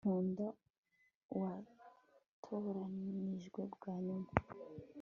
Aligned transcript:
Nkunda 0.05 0.47
uwatoranijwe 1.35 3.61
bwa 3.73 3.93
nyuma 4.05 4.29